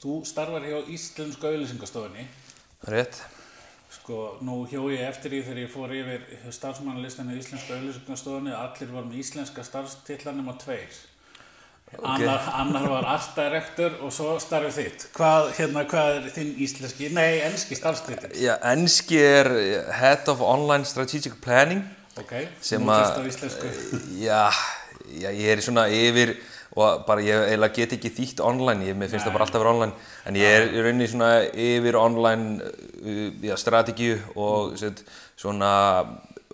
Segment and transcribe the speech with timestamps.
[0.00, 2.24] þú starfar hjá Íslensku auðlýsingastofunni.
[2.88, 3.20] Rétt.
[3.90, 8.62] Sko, nú hjó ég eftir því þegar ég fór yfir starfsmannalistinu í Íslensku auðlýsingastofunni að
[8.64, 11.00] allir var með íslenska starfstillanum á tveir.
[11.98, 15.06] Annar, annar var artdirektor og svo starfið þitt.
[15.16, 18.20] Hvað, hérna, hvað er þinn íslenski, nei, enski starfstill?
[18.38, 19.50] Já, enski er
[19.98, 21.82] Head of Online Strategic Planning.
[22.20, 23.72] Ok, kemst á íslensku.
[24.22, 24.46] já,
[25.18, 26.36] já, ég er svona yfir
[26.76, 29.74] og bara ég eiginlega get ekki þýtt online, ég finnst það bara alltaf að vera
[29.74, 35.02] online, en ég er í rauninni svona yfir online uh, já, strategíu og set,
[35.40, 35.72] svona,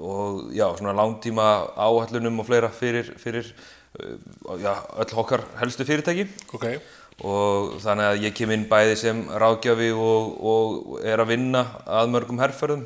[0.00, 3.50] og já, svona langtíma áhællunum og fleira fyrir, fyrir
[4.00, 4.16] uh,
[4.62, 4.72] já,
[5.04, 6.30] öll okkar helstu fyrirtæki.
[6.56, 6.70] Ok.
[7.24, 12.10] og þannig að ég kem inn bæði sem ráðgjafi og, og er að vinna að
[12.12, 12.82] mörgum herrferðum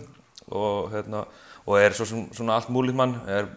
[0.51, 1.25] og, hérna,
[1.67, 3.51] og er svo, svona allt múlið mann, er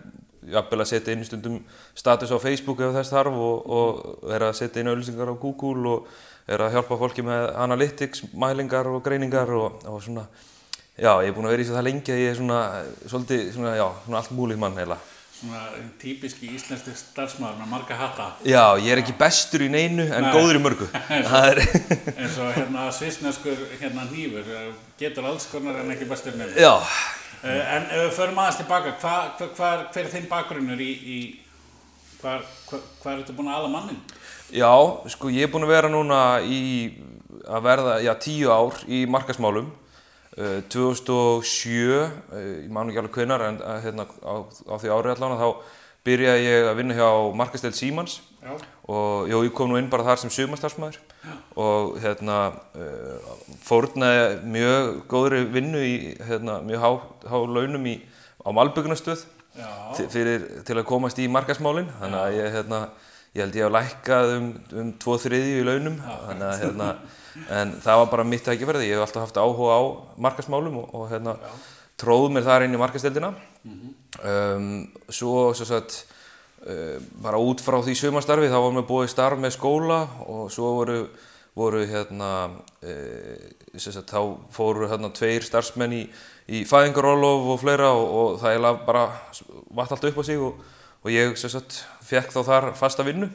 [0.52, 1.59] jafnvel að setja inn stundum
[1.95, 5.95] status á Facebook ef þess þarf og, og er að setja inn auðlýsingar á Google
[5.95, 6.08] og
[6.52, 10.25] er að hjálpa fólki með analytics, mælingar og greiningar og, og svona,
[11.00, 12.59] já, ég er búinn að vera í það lengi að ég er svona,
[13.08, 15.00] svolítið, svona, já, svona allt múlið mann heila.
[15.33, 15.61] Svona
[16.00, 18.28] típiski íslenski starfsmaður með marga hatta.
[18.47, 20.31] Já, ég er ekki bestur í neinu en Nei.
[20.35, 20.88] góður í mörgu.
[21.23, 24.69] Eins og hérna svissneskur hérna hnífur eh,
[25.00, 26.63] getur alls konar en ekki bestur nefnir.
[26.63, 26.75] já,
[27.44, 31.17] En ef við förum aðeins tilbaka, hva, hva, hva, hver er þinn bakgrunnur í, í
[32.22, 34.00] hvað hva, hva er þetta búin að ala mannin?
[34.53, 34.72] Já,
[35.11, 36.61] sko ég er búinn að vera núna í
[37.44, 39.72] að verða, já, tíu ár í markasmálum.
[40.33, 45.11] Uh, 2007, uh, ég man ekki alveg hvenar, en uh, hérna, á, á því ári
[45.13, 45.50] allan þá
[46.07, 48.55] byrjaði ég að vinna hjá markasteld Símans Já.
[48.91, 50.97] og jú, ég kom nú inn bara þar sem sumastarsmaður
[51.59, 52.40] og hérna
[52.75, 53.29] uh,
[53.63, 55.95] fórnaði mjög góðri vinnu í
[56.28, 56.90] hérna, mjög há,
[57.31, 57.95] há launum í,
[58.44, 59.23] á Malbyggnastöð
[59.95, 62.79] til, fyrir, til að komast í markasmálin þannig að ég, hérna,
[63.34, 64.50] ég held ég hef lækkað um,
[64.81, 66.00] um tvo þriðju í launum.
[66.34, 66.90] Að hérna,
[67.62, 69.81] en það var bara mitt tækifærið, ég hef alltaf haft áhuga á
[70.25, 71.38] markasmálum og, og hérna,
[72.01, 73.31] tróð mér þar inn í markasteldina
[73.63, 74.67] um,
[75.13, 76.22] svo svo sagt uh,
[77.24, 81.00] bara út frá því sumarstarfi þá var mér búið starf með skóla og svo voru,
[81.59, 82.29] voru hérna
[83.75, 86.03] sem sagt, þá fóru hérna tveir starfsmenn í,
[86.47, 89.03] í fæðingarólof og fleira og, og það eiginlega bara
[89.75, 90.62] vatt allt upp á sig og,
[91.03, 93.31] og ég sagt fekk þá þar fasta vinnu.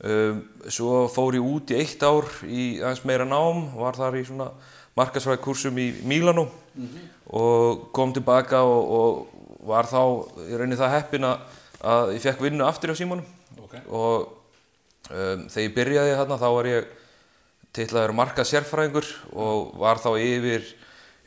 [0.00, 0.38] Um,
[0.72, 4.46] svo fór ég út í eitt ár í aðeins meira nám var þar í svona
[4.96, 6.46] markasfræði kursum í Mílanó
[7.28, 10.00] og kom tilbaka og, og var þá
[10.46, 11.42] í rauninni það heppin að,
[11.86, 13.24] að ég fekk vinnu aftur á símanum
[13.60, 13.74] Ok.
[13.88, 14.28] og
[15.10, 16.88] um, þegar ég byrjaði þarna þá var ég
[17.76, 19.06] titlaður marka sérfræðingur
[19.38, 20.64] og var þá yfir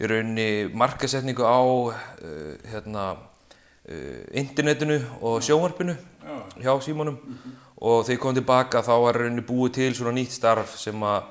[0.03, 1.93] í rauninni markasetningu á uh,
[2.71, 3.05] hérna,
[3.87, 5.95] uh, internetinu og sjónvarpinu
[6.63, 7.17] hjá símanum
[7.83, 11.01] og þegar ég kom tilbaka þá var í rauninni búið til svona nýtt starf sem
[11.03, 11.25] að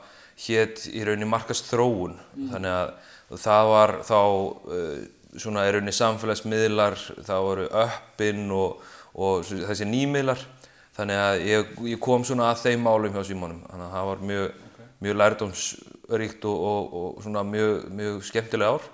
[0.47, 2.17] hétt í rauninni markasþróun
[2.53, 4.97] þannig að það var þá uh,
[5.41, 8.83] svona í rauninni samfélagsmiðlar það voru uppinn og,
[9.15, 10.43] og þessi nýmiðlar.
[10.93, 14.25] Þannig að ég, ég kom svona að þeim málum hjá símanum þannig að það var
[14.29, 14.59] mjög,
[15.05, 18.91] mjög lærdómsríkt og, og, og svona mjög, mjög skemmtileg ár.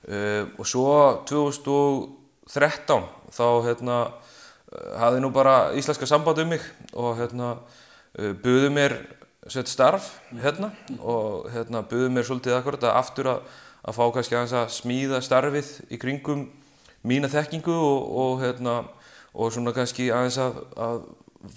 [0.00, 0.88] Uh, og svo
[1.28, 6.64] 2013 þá hérna uh, hafði nú bara íslenska samband um mig
[6.96, 8.96] og hérna uh, buðu mér
[9.46, 10.08] sett starf
[10.40, 13.44] hérna og hérna buðu mér svolítið akkurat að aftur að,
[13.84, 16.48] að fá kannski að smíða starfið í kringum
[17.06, 18.74] mína þekkingu og, og hérna
[19.34, 21.00] og svona kannski aðeins að, að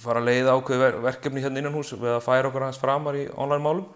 [0.03, 3.19] fara að leiða ákveði ver verkefni hérna innan hús við að færa okkur aðeins framar
[3.19, 3.87] í online málum.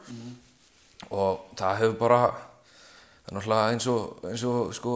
[1.13, 2.21] Og það hefur bara
[3.27, 4.95] það er náttúrulega eins og, eins og sko,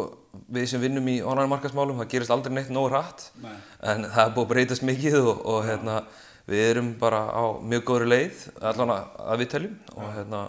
[0.56, 3.56] við sem vinnum í online markasmálum það gerist aldrei neitt nógu hratt Nei.
[3.92, 5.98] en það er búið að breytast mikið og, og hérna,
[6.48, 9.76] við erum bara á mjög góðri leið allan að, við teljum.
[9.98, 10.42] Og, hérna,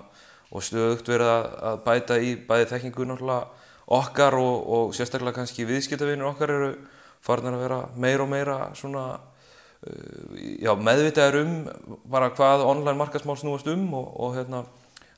[0.52, 5.66] og stöðugt verið að, að bæta í bæði þekkingu náttúrulega okkar og, og sérstaklega kannski
[5.68, 6.72] viðskiptavinir okkar eru
[7.22, 11.56] farin að vera meira og meira svona uh, já, meðvitaður um
[12.10, 14.64] bara hvað online markasmál snúast um og, og hérna,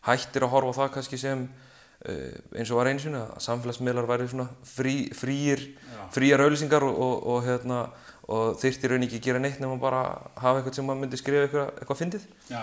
[0.07, 4.09] hættir að horfa á það kannski sem uh, eins og var einu sinni að samfélagsmiðlar
[4.11, 5.69] væri svona frí, fríir,
[6.15, 7.83] fríar auðlýsingar og, og, og, hérna,
[8.29, 10.07] og þyrfti raun ekki að gera neitt nema bara
[10.41, 12.33] hafa eitthvað sem maður myndi skrifa eitthvað, eitthvað fyndið.
[12.53, 12.63] Já,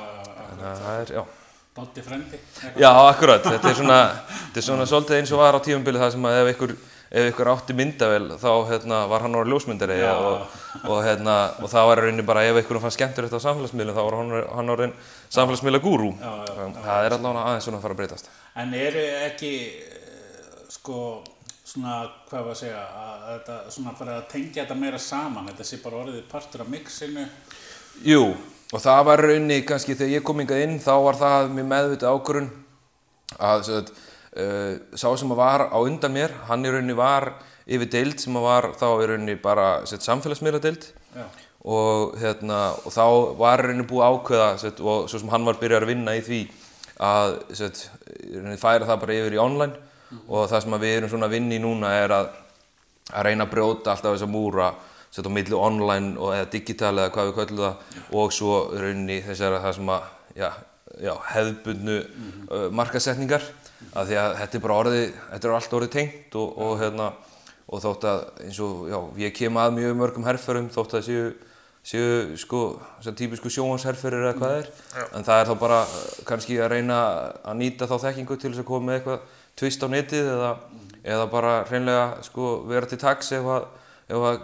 [0.98, 1.24] er, já.
[1.72, 2.36] Dotti frendi.
[2.76, 3.46] Já, akkurat.
[3.46, 6.40] Þetta er svona, þetta er svona svolítið eins og var á tímabili það sem að
[6.42, 6.74] ef ykkur,
[7.12, 10.54] ef ykkur átti myndavel þá hérna, var hann orðið ljósmyndari og,
[10.86, 14.04] og, hérna, og það var rauninni bara ef ykkur fannst skemmtur þetta á samfélagsmiðlum þá
[14.06, 14.94] var hann, orðin
[15.28, 16.13] samfélagsmiðla gúrú.
[16.22, 18.30] Það er allavega aðeins svona að fara að breytast.
[18.63, 21.00] En eru ekki, eh, sko,
[21.68, 21.98] svona,
[22.30, 25.81] hvað var að segja, að þetta, svona, fara að tengja þetta meira saman, þetta sé
[25.84, 27.25] bara orðið partur af mixinu.
[28.08, 28.24] Jú,
[28.72, 32.16] og það var raunni kannski þegar ég kom hingað inn þá var það mér meðvitað
[32.16, 32.50] ákvörun
[33.36, 37.33] að svo, uh, sá sem var á undan mér hann í rauninni var
[37.68, 41.25] yfir deild sem var þá í rauninni bara samfélagsmiðla deild Já.
[41.68, 43.06] og, hérna, og þá
[43.39, 46.24] var í rauninni búið ákveða set, og svo sem hann var byrjað að vinna í
[46.25, 46.42] því
[47.01, 47.83] að set,
[48.62, 49.89] færa það bara yfir í online.
[50.28, 52.31] Og það sem við erum svona að vinna í núna er að,
[53.16, 54.72] að reyna að brjóta alltaf þessa múra
[55.07, 58.01] set, á milli online og, eða digital eða hvað við kallum það.
[58.19, 60.10] Og svo í rauninni þessar það sem að
[60.42, 60.50] já,
[61.07, 63.48] já, hefðbundnu uh, markasetningar
[63.92, 67.12] af því að þetta er bara orðið, þetta er allt orðið tengt og, og hérna
[67.72, 71.28] og þótt að eins og, já, ég kem að mjög mörgum herrförum þótt að séu,
[71.88, 72.62] séu sko,
[73.00, 74.72] þessar típisku sjóhansherrferir eða hvað er
[75.18, 76.98] en það er þá bara uh, kannski að reyna
[77.44, 80.52] að nýta þá þekkingu til þess að koma með eitthvað tvist á netið eða,
[81.16, 83.70] eða bara reynlega sko vera til taks ef að,
[84.12, 84.44] ef að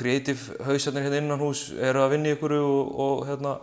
[0.00, 3.56] kreatív hausarnir hérna innan hús eru að vinna í ykkur og, og hérna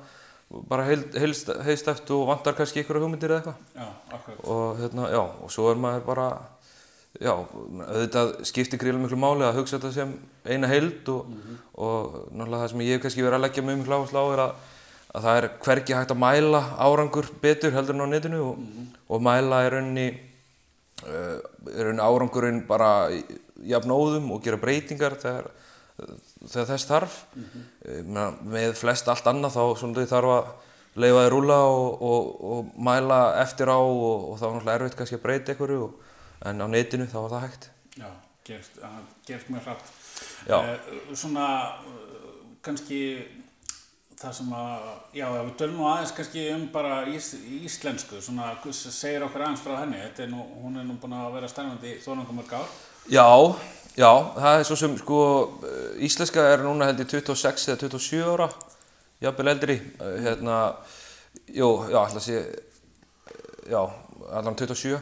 [0.50, 4.40] bara heilstæft og vantar kannski ykkur hugmyndir eða eitthvað.
[4.44, 6.30] Og hérna, já, og svo er maður bara
[7.18, 10.14] já, auðvitað skiptir gríðilega miklu máli að hugsa þetta sem
[10.46, 11.30] eina heild og,
[11.74, 14.44] og náttúrulega það sem ég hef kannski verið að leggja mjög miklu áherslu á er
[14.46, 14.56] að,
[15.10, 18.66] að það er hvergi hægt að mæla árangur betur heldur en á netinu og,
[19.10, 19.94] og mæla er uh,
[21.70, 22.92] er rauninni árangurinn bara
[23.70, 25.50] jafn óðum og gera breytingar þegar,
[26.48, 27.46] þegar þess þarf mm
[28.50, 30.52] með flest allt annað þá svona þarf að
[31.00, 34.98] leifa þið rúla og, og, og mæla eftir á og, og þá er náttúrulega erfitt
[35.00, 35.90] kannski að breyta einhverju
[36.50, 37.70] en á netinu þá var það hægt.
[38.00, 38.10] Já,
[38.48, 39.92] gerst, uh, gerst mjög hratt.
[40.48, 40.58] Já.
[40.58, 41.46] Uh, svona
[41.84, 42.34] uh,
[42.66, 43.02] kannski
[44.20, 47.32] það sem að, já, við tölum nú aðeins kannski um bara ís,
[47.64, 51.38] íslensku, svona segir okkur aðeins frá henni, þetta er nú, hún er nú búin að
[51.38, 52.74] vera stærnandi þónangum mörg ár.
[53.08, 53.30] Já,
[53.98, 55.22] já, það er svo sem sko
[56.06, 58.50] íslenska er núna held ég 26 eða 27 ára,
[59.24, 60.60] jafnvel eldri, hérna,
[61.54, 62.44] jú, já, alltaf sé,
[63.70, 63.82] já,
[64.32, 65.00] allan 27 Já.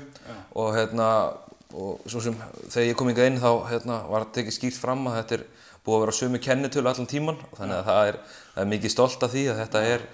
[0.56, 1.34] og hérna,
[1.74, 2.36] og svo sem
[2.70, 5.44] þegar ég kom hingað inn þá hérna var tekið skýrt fram að þetta er
[5.84, 8.20] búið að vera sömu kennitölu allan tíman þannig að það er,
[8.54, 10.08] það er mikið stolt af því að þetta er,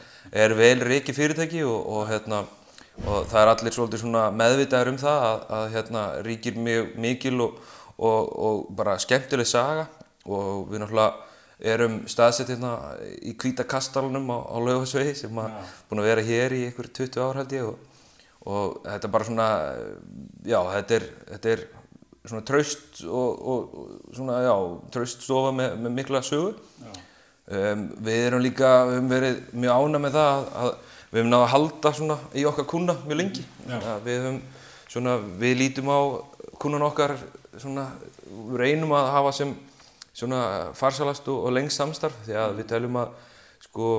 [0.43, 2.43] er vel reiki fyrirtæki og, og hérna
[3.03, 7.35] og það er allir svolítið svona meðvitaður um það að, að hérna ríkir mjög mikil
[7.47, 7.55] og,
[7.98, 9.88] og, og bara skemmtileg saga
[10.25, 11.13] og við náttúrulega
[11.74, 12.74] erum staðsett hérna
[13.24, 15.54] í hvíta kastalunum á, á Laugasvegi sem að
[15.90, 18.10] búin að vera hér í einhver 20 ár held ég og,
[18.44, 19.48] og þetta er bara svona,
[20.44, 21.63] já þetta er, þetta er
[22.24, 24.54] svona traust og, og svona, já,
[24.95, 26.54] traust stofa með, með mikla sögu.
[27.44, 30.69] Um, við erum líka, við höfum verið mjög ána með það að, að
[31.10, 33.44] við höfum náða að halda svona í okkar kuna mjög lengi.
[33.68, 34.38] Að Við höfum
[34.94, 36.00] svona, við lítum á
[36.63, 37.18] kunan okkar
[37.61, 37.88] svona,
[38.57, 39.53] reynum að hafa sem
[40.13, 40.41] svona
[40.77, 43.15] farsalast og, lengst samstarf því að við teljum að
[43.63, 43.89] sko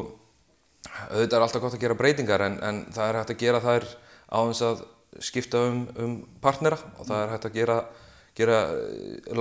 [1.10, 3.86] auðvitað er alltaf gott að gera breytingar en, en það er hægt að gera þær
[4.30, 4.84] á þess að
[5.22, 7.78] skipta um, um partnera og það er hægt að gera,
[8.38, 8.60] gera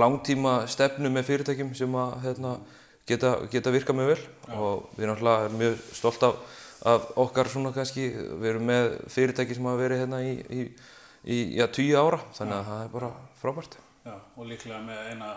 [0.02, 2.56] langtíma stefnu með fyrirtækjum sem að hérna,
[3.10, 4.26] geta, geta virkað mjög vel.
[4.54, 6.60] Og við náttúrulega erum mjög stolt af,
[6.94, 10.68] af okkar svona kannski, við erum með fyrirtæki sem hafa verið hérna í, í,
[11.24, 13.12] í já, tíu ára þannig að það er bara
[13.42, 13.78] frábært.
[14.04, 15.28] Já, og líklega með eina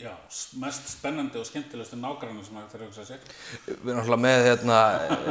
[0.00, 0.12] já,
[0.60, 3.26] mest spennandi og skemmtilegustu nágrannu sem hægt er að hugsa sér.
[3.66, 4.78] Við erum náttúrulega með hérna,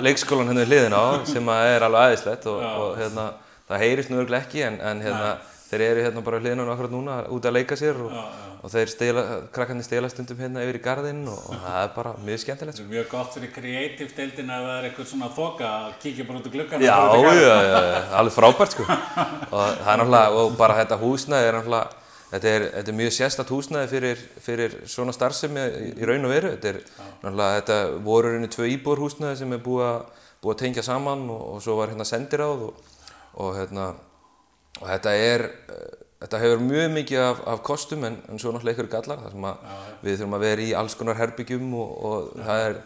[0.06, 3.26] leikskólan hérna við hliðina á sem er alveg aðeinslegt og, og hérna,
[3.66, 5.32] það heyrist nú örglega ekki en, en hérna,
[5.66, 8.14] þeir eru hérna bara við hliðina á akkurat núna út að leika sér og,
[8.62, 9.24] og þeir stela,
[9.56, 12.78] krakkarnir stela stundum hérna yfir í garðinn og, og það er bara mjög skemmtilegt.
[12.78, 16.28] Þetta er mjög gott fyrir kreatív deildin að það er eitthvað svona þoka að kíkja
[16.30, 17.78] bara út úr gluggan Já, já, já, já,
[18.22, 18.96] alveg frábært sko og
[19.60, 23.52] það er náttúrulega, og bara þetta húsnæði er náttúrulega Þetta er, þetta er mjög sérstætt
[23.54, 26.50] húsnæði fyrir, fyrir svona starfsemi í, raun og veru.
[26.56, 26.78] Þetta er
[27.22, 30.02] náttúrulega, þetta voru rauninni tvö íbúður húsnæði sem er búið að,
[30.42, 30.54] búið
[33.86, 33.94] að
[34.82, 38.78] og, þetta er, eh, þetta hefur mjög mikið af, af kostum en, en svo náttúrulega
[38.78, 42.30] ykkur gallar þar sem að við þurfum að vera í alls konar herbyggjum og, og
[42.42, 42.78] það er,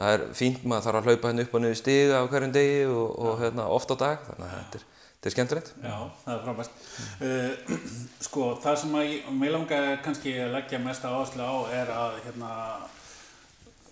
[0.00, 2.84] það er fínt maður þarf að hlaupa hérna upp og niður stiga á hverjum degi
[2.90, 5.72] og, og hérna oft á dag, þannig að þetta er, þetta er skemmtilegt.
[5.84, 6.82] Já, það er frábært.
[7.22, 7.78] Uh,
[8.26, 12.20] sko, það sem að ég, mig langaði kannski að leggja mesta áherslu á er að,
[12.26, 12.52] hérna,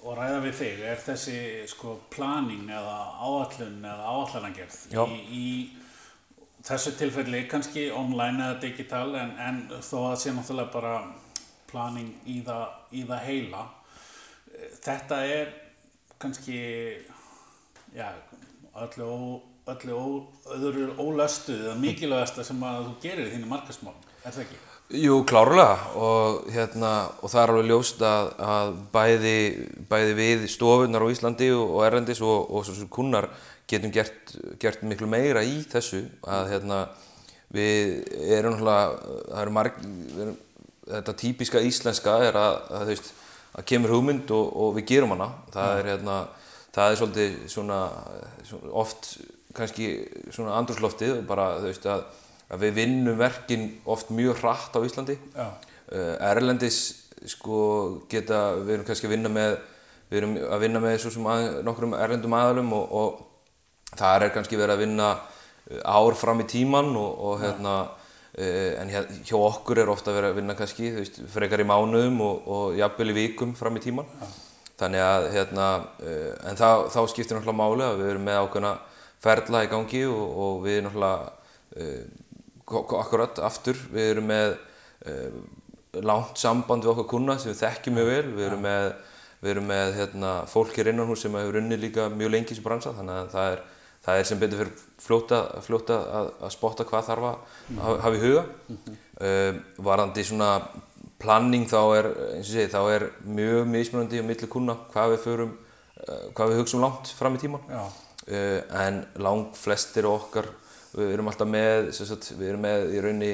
[0.04, 1.38] og ræða við þig, er þessi,
[1.70, 5.04] sko, planning eða áallun eða áallanagerð Já.
[5.08, 5.46] í, í
[6.64, 10.94] þessu tilfelli kannski online eða digital en, en þó að sé náttúrulega bara
[11.70, 13.64] planning í það, í það heila.
[14.54, 15.50] Eh, Þetta er
[16.22, 16.60] kannski,
[17.96, 18.08] já,
[18.80, 19.10] öllu,
[19.74, 19.98] öllu
[20.54, 24.62] öðru ólöstuð eða mikilvægasta sem að þú gerir í þínu markasmál, er það ekki?
[24.92, 26.90] Jú, klárlega og, hérna,
[27.24, 29.38] og það er alveg ljóst að, að bæði,
[29.88, 33.30] bæði við stofunar á Íslandi og, Erlendis og, og svo sem kunnar
[33.70, 36.82] getum gert, gert miklu meira í þessu að hérna,
[37.54, 38.04] við
[38.36, 40.34] erum náttúrulega,
[40.90, 43.12] þetta típiska íslenska er að, að veist,
[43.54, 45.30] að kemur hugmynd og, og við gerum hana.
[45.54, 46.18] Það er hérna,
[46.74, 47.80] það er svolítið svona,
[48.44, 49.14] svona oft
[49.54, 49.88] kannski
[50.34, 52.04] svona andrúsloftið bara þú veist að,
[52.52, 55.16] að við vinnum verkin oft mjög hratt á Íslandi.
[55.34, 56.80] Uh, Erlendis
[57.28, 57.58] sko
[58.10, 59.58] geta, við erum kannski að vinna með,
[60.10, 64.76] við erum að vinna með að, nokkrum erlendum aðalum og, og þar er kannski verið
[64.76, 69.82] að vinna uh, ár fram í tíman og, og hérna uh, en hér, hjá okkur
[69.82, 73.54] er ofta verið að vinna kannski, veist, frekar í mánuðum og, og jafnvel í vikum
[73.58, 74.10] fram í tíman.
[74.74, 75.70] Þannig að hérna,
[76.02, 78.74] uh, en þá, þá skiptir náttúrulega máli að við erum með ákveðna
[79.24, 81.32] ferla í gangi og, og við náttúrulega
[81.80, 82.04] uh,
[82.68, 84.54] akkurat aftur, við erum með
[85.10, 85.36] uh,
[86.04, 88.86] langt samband við okkar kuna sem við þekkjum mjög vel, við erum með,
[89.44, 92.54] við erum með hérna, fólk hér innan hús sem hefur unnið líka mjög lengi í
[92.54, 92.94] þessu bransa.
[92.96, 93.62] Þannig að það er,
[94.06, 94.72] það er sem betur fyrir
[95.04, 97.36] fljóta, fljóta að, að spotta hvað þarf að
[97.84, 98.44] hafa- hafa í huga.
[99.14, 100.48] Uh, varandi svona
[101.22, 103.04] planning þá er, eins og segi, þá er
[103.36, 105.52] mjög mismunandi á milli kuna hvað við förum,
[106.08, 107.68] uh, hvað við hugsaum langt fram í tíman.
[108.24, 110.46] En lang flestir okkar,
[110.94, 113.32] við erum alltaf með, sagt, við erum með í rauninni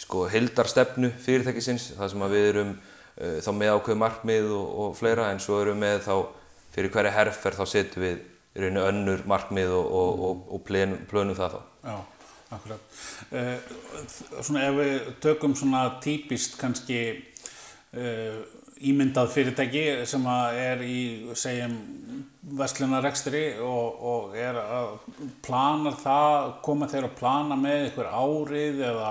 [0.00, 4.94] sko hildarstefnu fyrirtækisins, það sem að við erum uh, þá með ákveð markmið og, og
[4.98, 6.14] fleira, en svo erum við með þá
[6.74, 11.38] fyrir hverja herferð þá setjum við í rauninni önnur markmið og, og, og plönum, plönum
[11.38, 11.60] það þá.
[11.84, 11.96] Já,
[12.56, 13.00] akkurat.
[13.30, 13.56] Uh,
[14.40, 17.02] svona ef við tökum svona típist kannski
[17.96, 18.40] uh,
[18.80, 20.24] ímyndað fyrirtæki sem
[20.56, 20.98] er í,
[21.36, 21.74] segjum,
[22.60, 24.94] verslunarekstri og, og er að
[25.44, 29.10] plana það, koma þeir að plana með einhver árið eða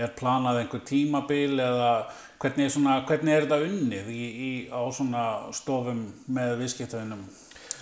[0.00, 1.92] er planað einhver tímabil eða
[2.40, 5.24] hvernig er, svona, hvernig er þetta unnið í, í, á svona
[5.56, 6.02] stofum
[6.32, 7.24] með viðskiptavinnum?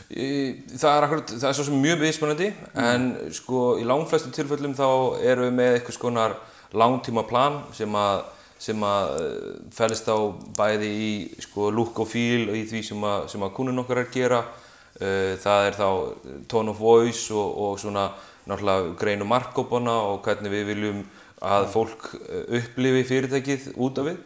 [0.08, 2.48] Í- Það er, akkurat, það er svo sem mjög mismunandi
[2.84, 4.86] en sko í langflestum tilfellum þá
[5.26, 6.36] erum við með eitthvað skonar
[6.78, 8.22] langtíma plan sem að,
[8.58, 10.18] sem að eh, fælist á
[10.58, 11.10] bæði í
[11.44, 14.16] sko look og feel og í því sem að, sem að kúnin okkar er að
[14.16, 14.40] gera.
[14.98, 15.88] Eh, Það er þá
[16.50, 18.10] tone of voice og, og svona
[18.48, 21.02] náttúrulega greinu markkópana og hvernig við viljum
[21.44, 24.22] að fólk eh, upplifi fyrirtækið út af við.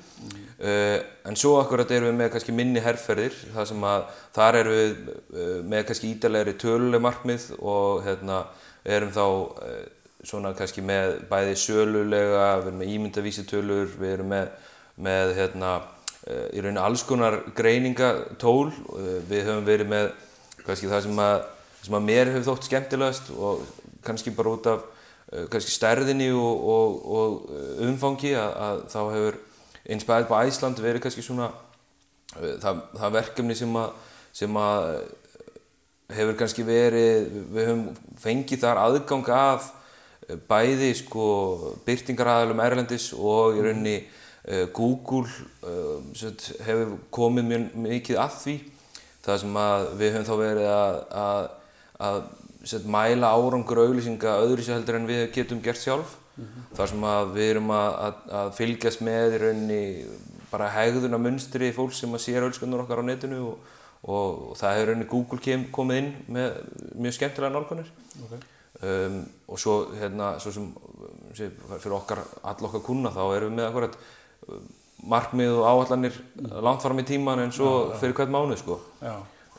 [0.62, 4.04] Uh, en svo akkurat erum við með kannski minni herrferðir þar sem að
[4.36, 8.36] þar erum við með kannski ítalegri töluleg markmið og hérna
[8.86, 9.80] erum þá uh,
[10.26, 14.52] svona kannski með bæði sölulega, við erum með ímyndavísitölur, við erum með,
[15.02, 20.10] með hérna uh, í rauninni alls konar greiningatól, uh, við höfum verið með
[20.62, 21.36] kannski það sem að,
[21.82, 23.64] sem að mér hefur þótt skemmtilegast og
[24.06, 29.42] kannski bara út af uh, kannski stærðinni og, og, og umfangi að, að þá hefur
[29.90, 31.48] Inspired by Iceland verið kannski svona
[32.32, 33.96] það, það verkefni sem að,
[34.38, 34.84] sem að
[36.12, 39.70] hefur kannski verið, við höfum fengið þar aðgang að
[40.48, 41.24] bæði sko
[41.86, 48.38] byrtingaraðalum Erlendis og í rauninni uh, Google uh, sem sagt, hefur komið mjög mikið að
[48.44, 48.56] því.
[49.22, 51.44] Það sem að við höfum þá verið að, að,
[52.08, 52.18] að
[52.62, 56.18] sem sagt, mæla árangur auglýsinga öðru sér heldur en við getum gert sjálf.
[56.72, 59.82] Þar sem að við erum að, að, að fylgjast með í rauninni
[60.52, 63.68] bara hegðuna munstri fólks sem að sér auðskundur okkar á netinu og,
[64.02, 66.58] og, það hefur rauninni Google kem, komið inn með
[66.96, 68.40] mjög skemmtilega nálgunir Okay.
[68.82, 70.68] Um, og svo hérna svo sem
[71.36, 73.98] sé, fyrir okkar all okkar kuna þá erum við með akkurat
[74.48, 74.62] um,
[75.12, 76.20] markmið og áallanir
[76.62, 79.16] langt fram í tíman en svo fyrir hvert mánuð sko Já.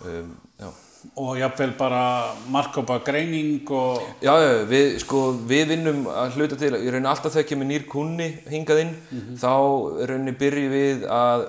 [0.07, 0.71] um, já.
[1.19, 6.69] Og jafnvel bara markkópa greining og Já, já, við, sko, við vinnum að hluta til,
[6.79, 8.93] í rauninni alltaf þegar kemur nýr kunni hingað inn,
[9.35, 9.51] þá
[9.99, 11.43] í rauninni byrjum við að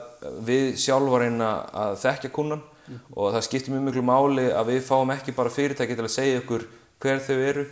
[0.49, 1.50] við sjálf að reyna
[1.85, 2.64] að þekkja kunnan
[3.14, 6.43] og það skiptir mjög miklu máli að við fáum ekki bara fyrirtæki til að segja
[6.43, 6.66] ykkur
[7.05, 7.65] hver þau eru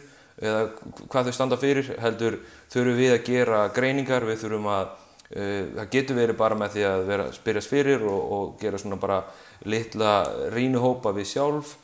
[0.42, 0.64] eða
[1.10, 2.40] hvað þau standa fyrir, heldur
[2.72, 4.90] þurfum við að gera greiningar, við þurfum að,
[5.36, 9.00] uh, það getur verið bara með því að vera spyrjast fyrir og, og gera svona
[9.00, 9.22] bara
[9.68, 10.12] litla
[10.54, 11.76] rýnuhópa við sjálf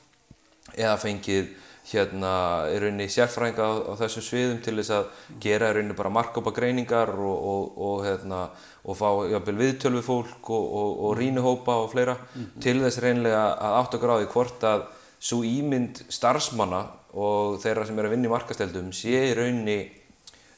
[0.75, 1.57] eða fengið
[1.89, 2.33] hérna
[2.69, 5.07] í rauninni sérfræðinga á, á þessum sviðum til þess að
[5.41, 8.43] gera í rauninni bara markkópa greiningar og, og, og, hérna,
[8.85, 12.19] og fá jafnvel viðtöl við fólk og, og, og rýnuhópa og fleira
[12.61, 14.85] til þess reynilega að átt að gráði hvort að
[15.19, 16.85] svo ímynd starfsmanna
[17.19, 19.79] og þeirra sem eru að vinna í markasteldum sé í rauninni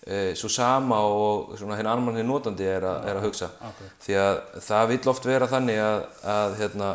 [0.04, 3.94] e, svo sama og svona hinn annan hinn notandi er, a, er að hugsa akkurat.
[4.04, 6.90] því að það vill oft vera þannig að, að hérna,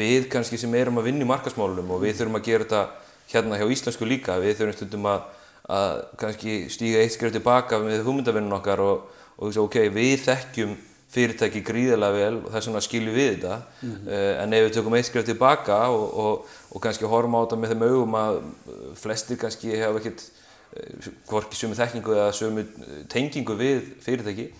[0.00, 2.82] við kannski sem erum að vinna í markasmálunum og við þurfum að gera þetta
[3.30, 5.24] hérna hjá íslensku líka við þurfum stundum að,
[5.70, 9.10] að kannski stíga eitt skrif tilbaka með hugmyndavinnun okkar og,
[9.40, 10.78] og ok, við þekkjum
[11.10, 13.56] fyrirtæki gríðarlega vel og þess vegna skiljum við þetta.
[13.82, 17.60] Uh, en ef við tökum eitt skrif tilbaka og, og, og kannski horfum á þetta
[17.60, 22.66] með þeim augum að uh, flestir kannski hefa ekkert uh, hvorki sömu þekkingu eða sömu
[23.10, 24.50] tengingu við fyrirtæki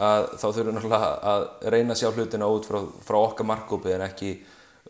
[0.00, 3.92] að þá þurfum við náttúrulega að reyna að sjá hlutina út frá, frá okkar markkópi
[3.94, 4.32] en ekki,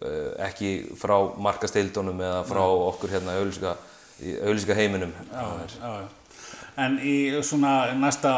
[0.00, 1.16] uh, ekki frá
[1.48, 6.08] markasteildunum eða frá okkur hérna auðlýsinga heiminum Já, já, já.
[6.80, 8.32] En í svona næsta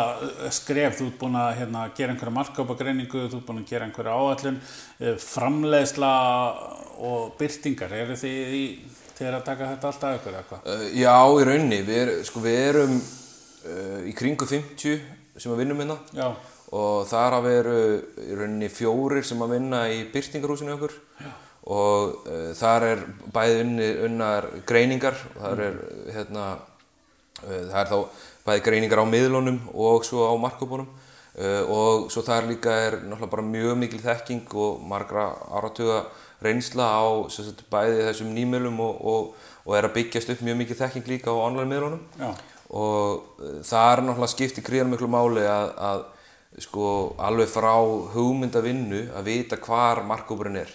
[0.50, 4.16] skref, þú ert búinn að hérna, gera einhverja markkópagreiningu, þú ert búinn að gera einhverja
[4.18, 4.56] áallun,
[4.98, 6.12] eh, framleiðsla
[7.06, 8.64] og byrtingar, eru þið í,
[9.18, 10.64] þið er að taka þetta alltaf ykkur eða hvað?
[10.72, 14.98] Uh, já, í rauninni, við, er, sko, við erum uh, í kringu 50
[15.36, 15.98] sem að vinnum hérna.
[16.16, 16.26] Já,
[16.72, 17.78] og þar að veru
[18.24, 20.98] í rauninni fjórir sem að vinna í byrtingarhúsinu okkur.
[21.22, 21.32] Já.
[21.70, 25.14] og uh, þar er bæði unni, unnar greiningar.
[25.36, 25.80] Og þar er
[26.16, 26.46] hérna
[27.42, 27.98] það er þá
[28.46, 33.32] bæði greiningar á miðlunum og svo á markkópunum uh, og svo þar líka er náttúrulega
[33.34, 36.04] bara mjög mikil þekking og margra áratuga
[36.42, 40.78] reynsla á sagt, bæði þessum nýmiðlum og, og, og er að byggjast upp mjög mikil
[40.80, 42.02] þekking líka á online miðlunum.
[42.18, 42.32] Já,
[42.72, 46.04] og uh, það er náttúrulega skipti gríðan miklu máli að, að
[46.60, 46.86] sko
[47.22, 47.72] alveg frá
[48.12, 50.74] hugmyndavinnu að vita hvar markkópurinn er.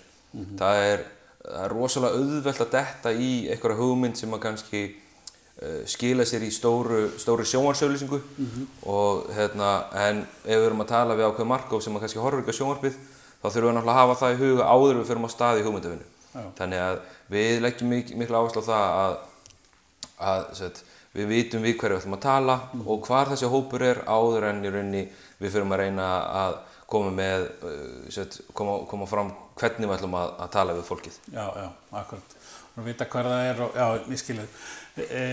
[0.58, 1.04] það, er
[1.48, 4.82] það er rosalega auðvelt að detta í einhverja hugmynd sem að kannski
[5.90, 8.20] skila sér í stóru, stóru sjónvarsauðlýsingu
[8.94, 9.70] og hérna
[10.08, 12.60] en ef við erum að tala við ákveð markkóp sem að kannski horfir ekki á
[12.60, 13.00] sjónvarpið
[13.42, 15.66] þá þurfum við náttúrulega að hafa það í huga áður við förum á stað í
[15.66, 16.06] hugmyndavinnu.
[16.28, 16.44] Já.
[16.60, 17.00] Þannig að
[17.34, 19.18] við leggjum mik miklu áherslu á það að
[20.18, 20.82] að set,
[21.18, 24.64] við vitum við hverju við ætlum að tala og hvar þessi hópur er áður en
[24.66, 25.04] í rauninni
[25.38, 26.08] við fyrir að reyna
[26.42, 30.88] að koma með uh, set, koma, koma fram hvernig við ætlum að, að tala við
[30.88, 31.70] fólkið já, já,
[32.02, 32.36] akkurat.
[32.78, 34.46] Og vita hvar það er og, já, ég skilja.
[34.98, 35.24] E,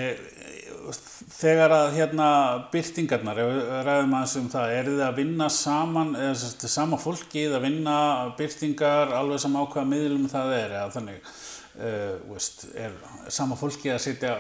[1.35, 2.27] þegar að hérna
[2.73, 3.41] byrtingarnar,
[3.87, 7.97] ræðum aðeins um það, eru þið að vinna saman, eða sagt, sama fólkið að vinna
[8.39, 11.33] byrtingar alveg sem ákveða miðlum það er, eða þannig,
[11.79, 12.95] uh, veist, er
[13.33, 14.37] sama fólkið að setja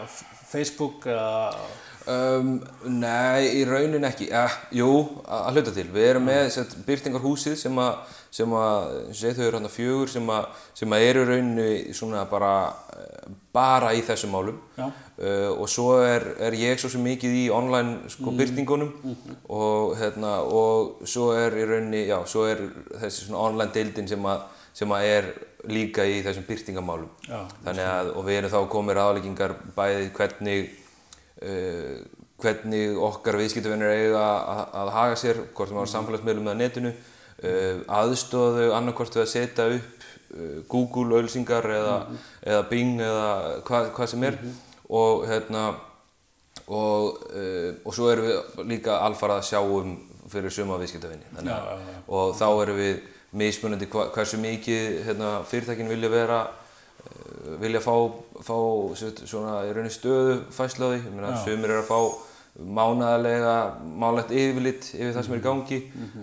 [0.52, 1.64] Facebook eða,
[2.04, 2.58] Um,
[3.00, 4.26] nei, í raunin ekki.
[4.28, 4.90] Eh, jú,
[5.24, 5.86] að hluta til.
[5.92, 10.28] Við erum með set, byrtingarhúsið sem að, sem að, segið þau eru hérna fjögur, sem
[10.34, 12.52] að, sem að eru í rauninni svona bara,
[12.92, 14.60] eh, bara í þessum málum.
[14.76, 18.88] Uh, og svo er, er ég svo sem mikið í online sko, byrtingunum
[19.46, 22.64] og, hérna, og svo er í rauninni, já, svo er
[22.98, 25.28] þessi svona online deildin sem að, sem að er
[25.70, 27.12] líka í þessum byrtingamálum.
[27.30, 30.74] Já, Þannig að, og við erum þá komið ráðleggingar bæði hvernig
[31.44, 31.96] uh,
[32.42, 37.82] hvernig okkar viðskiptavinnir eiga að, að haga sér, hvort sem á samfélagsmiðlum eða netinu, uh,
[38.00, 41.98] aðstóðu annarkvort við að setja upp uh, Google auðlýsingar eða,
[42.42, 43.28] eða Bing eða
[43.68, 44.40] hvað, hvað sem er.
[44.94, 45.68] Og hérna
[46.68, 47.22] og,
[47.84, 49.94] og svo erum við líka alfarað að sjá um
[50.32, 51.98] fyrir suma viðskiptavinni Já, já, já.
[52.08, 53.00] og þá erum við
[53.34, 56.38] mismunandi hva, hversu mikið hérna, fyrirtækin vilja vera
[57.60, 57.94] vilja fá,
[58.44, 58.56] fá
[59.24, 61.42] svona í rauninni stöðu fæslu á því, ég meina Já.
[61.44, 61.98] sumir eru að fá
[62.54, 63.54] mánaðarlega
[63.98, 65.78] málegt yfirlit yfir það sem er í gangi.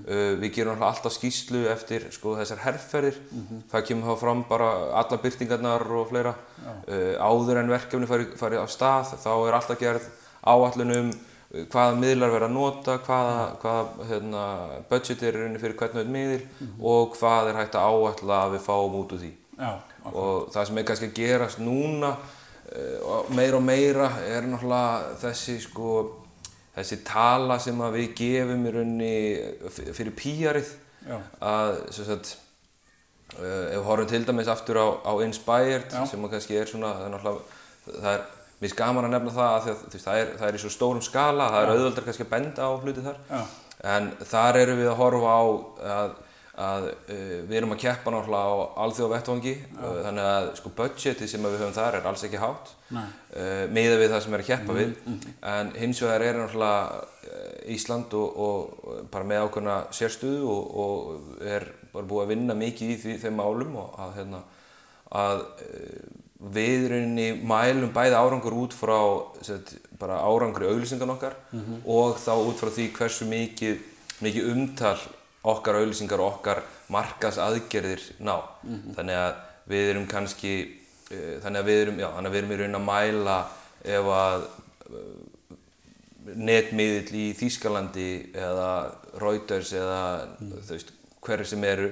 [0.08, 3.17] Uh, við gerum alltaf skýslu eftir sko, þessar herrferðir
[3.72, 4.70] það kemur þá fram bara
[5.02, 6.36] alla byrtingarnar og fleira.
[6.88, 10.08] Uh, áður en verkefni fari, fari á stað þá er alltaf gerð
[10.41, 11.12] áallun um
[11.52, 14.44] hvaða miðlar verða að nota, hvaða, hvaða hérna,
[14.88, 18.54] budget er rauninni fyrir hvern og einn miðil og hvað er hægt að áalla að
[18.56, 19.32] við fáum út úr því.
[19.62, 19.71] Já,
[20.12, 22.15] Og það sem er kannski að gerast núna
[23.06, 25.89] og meira og meira er náttúrulega þessi sko,
[26.76, 29.15] þessi tala sem að við gefum í rauninni
[29.69, 30.69] f- fyrir píjarið
[31.10, 32.32] já, að sagt,
[33.38, 36.06] uh, ef við horfum til dæmis aftur á, á Inspired Já.
[36.08, 38.15] sem kannski er svona, það er náttúrulega,
[38.62, 41.47] mér gaman að nefna það að því það, er, það er í svo stórum skala,
[41.52, 43.21] það er auðvöldar kannski að benda á hluti þar.
[43.32, 43.41] Já,
[43.95, 45.41] en þar erum við að horfa á
[45.97, 46.12] að,
[46.59, 51.29] að uh, við erum að keppa náttúrulega á alþjóða vettvangi uh, þannig að sko budgetið
[51.31, 54.49] sem við höfum þar er alls ekki hátt uh, miða við það sem er að
[54.49, 54.91] keppa við.
[55.53, 61.45] en hins vegar er náttúrulega uh, Ísland og, og bara með ákveðna sérstöðu og, og
[61.45, 64.43] er bara búið að vinna mikið í því, þeim málum og að, hérna,
[65.21, 66.03] að uh,
[66.51, 68.97] við rauninni mælum bæði árangur út frá
[69.45, 71.35] set, bara árangri auglýsingan okkar
[71.85, 73.75] og þá út frá því hversu mikið,
[74.25, 74.97] mikið umtal
[75.41, 78.36] okkar auglýsingar og okkar markas aðgerðir ná.
[78.97, 79.34] Þannig að
[79.71, 80.56] við erum kannski,
[81.12, 83.38] uh, þannig að við erum, já, þannig að við erum í rauninni að mæla
[83.82, 84.49] ef að
[86.38, 88.71] netmiðill í Þýskalandi eða
[89.21, 90.01] Reuters eða
[90.39, 91.88] þú veist, hverju sem eru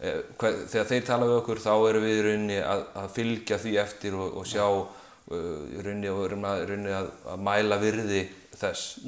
[0.00, 3.58] eh, hver, þegar þeir tala við okkur þá erum við í rauninni að, að fylgja
[3.62, 4.88] því eftir og, og sjá uh,
[5.74, 8.22] í og erum að, að, að mæla virði
[8.54, 9.00] þess.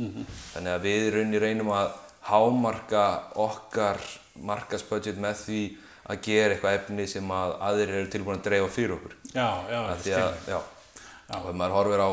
[0.54, 1.94] Þannig að við í rauninni reynum að
[2.26, 3.04] hámarka
[3.46, 4.00] okkar
[4.46, 5.60] markasbudget með því
[6.06, 9.14] að gera eitthvað efni sem að aðrir eru tilbúin að dreifa fyrir okkur.
[9.34, 10.58] Já, já, að því að, já,
[11.36, 12.10] og ef maður horfir á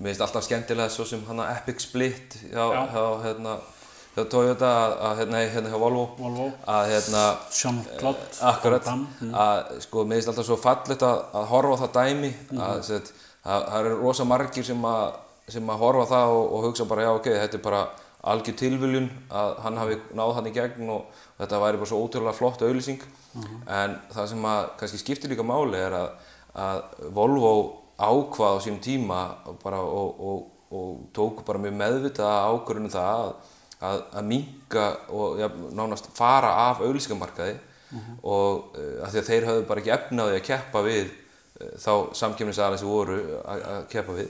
[0.00, 2.82] mér finnst alltaf skemmtilega svo sem hana Epic Split hjá, Já.
[2.92, 3.54] hjá, hérna,
[4.16, 4.70] hjá Toyota
[5.08, 6.50] að, hérna, hérna hjá Volvo, Volvo.
[6.68, 7.24] að hérna
[7.56, 11.80] Jean-Claude akkurat, Van Damme, að sko mér finnst alltaf svo fallegt að, að horfa á
[11.86, 12.32] það dæmi.
[12.60, 13.10] Að set,
[13.44, 15.08] að, það eru rosa margir sem að,
[15.56, 17.82] sem að horfa á það og, og hugsa bara já ok, þetta er bara
[18.20, 22.36] algjör tilviljun að hann hafi náð hann í gegn og þetta væri bara svo ótrúlega
[22.36, 23.04] flott auðlýsing
[23.66, 26.10] en það sem að kannski skiptir líka máli er að,
[26.54, 26.82] að
[27.16, 27.52] Volvo
[28.00, 29.20] ákvað á sínum tíma
[29.62, 33.32] bara, og, og, og tóku bara mjög meðvitað ákvörðunum það að,
[33.80, 37.56] að, að minka og ja, nánast fara af auðlýsingamarkaði
[38.22, 41.08] og uh, af því að þeir höfðu bara ekki efnaði að keppa við
[41.60, 44.28] þá samkjöfnisaðalega sem voru að keppa við.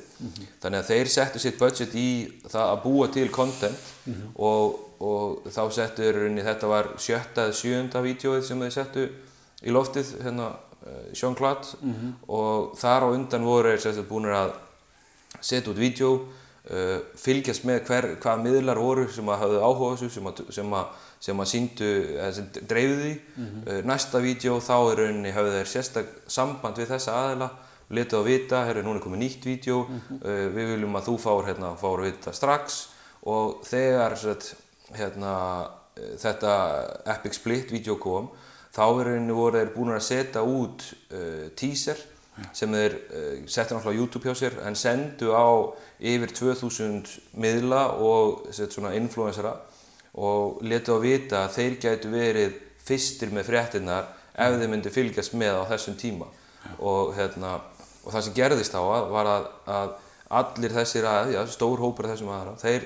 [0.63, 2.11] Þannig að þeir settu sitt budget í
[2.49, 3.91] það að búa til content
[4.35, 9.07] og, og þá settu í þetta var sjötta eða sjöunda vídeoið sem þeir settu
[9.61, 10.51] í loftið, hérna,
[10.87, 11.77] uh, Jean-Claude
[12.29, 14.53] og þar á undan voru þeir sem búinir að
[15.41, 16.13] setja út vídeo,
[16.71, 20.75] uh, fylgjast með hver, hvaða miðlar voru sem að hafðu áhuga þessu, sem að, sem
[20.75, 21.89] að, sem að síndu,
[22.37, 23.15] sem dreifðu því.
[23.39, 27.51] Uh, næsta vídeo þá í rauninni hafðu þeir sérstak samband við þessa aðila,
[27.91, 31.51] letuð að vita, herru, núna er komið nýtt vídeo, uh, við viljum að þú fáir,
[31.51, 32.81] hérna, fáir að vita strax.
[33.29, 34.55] Og þegar sett,
[34.97, 35.35] hérna,
[35.99, 36.55] uh, þetta
[37.17, 38.31] Epic Split vídeo kom,
[38.73, 42.01] þá í rauninni voru þeir búin að setja út uh, teaser
[42.57, 45.49] sem þeir uh, settu náttúrulega á YouTube hjá sér en sendu á
[45.99, 47.11] yfir 2000
[47.43, 49.57] miðla og svona influensera
[50.21, 54.09] og letu að vita að þeir gætu verið fyrstir með fréttinnar
[54.41, 56.29] ef þeir myndi fylgjast með á þessum tíma.
[56.79, 57.55] Og, hérna,
[58.05, 59.93] og það sem gerðist þá að- var að, að
[60.41, 62.85] allir þessir að, já, stór hópur af þessum aðra, þeir,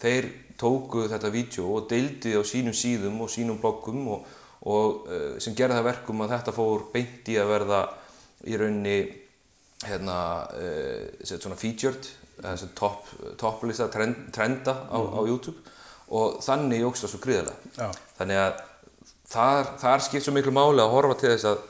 [0.00, 0.28] þeir
[0.60, 4.28] tóku þetta vídeo og deildi á sínum síðum og sínum bloggum og,
[4.68, 7.80] og uh, sem gerði það verkum að þetta fór beint í að verða
[8.46, 8.96] í rauninni
[9.84, 10.16] hérna,
[11.24, 12.08] set, svona featured,
[12.40, 13.06] sem top,
[13.40, 15.56] topplista trend, trenda á, á YouTube
[16.10, 17.88] og þannig jógst það svo gríðarlega.
[18.18, 18.62] Þannig að
[19.30, 21.60] þar, þar skipt svo miklu máli að horfa til þess að,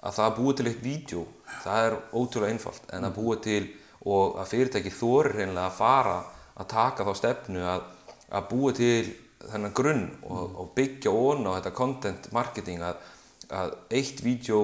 [0.00, 1.22] að það að búa til eitt vídeo,
[1.62, 2.90] það er ótrúlega einfalt.
[2.92, 3.62] En að búa til
[4.08, 6.18] og að fyrirtæki þorir reynilega að fara
[6.58, 7.86] að taka þá stefnu að,
[8.34, 9.14] að búa til
[9.48, 13.00] þennan grunn og, og byggja ón á þetta content marketing að,
[13.54, 14.62] að eitt vídeo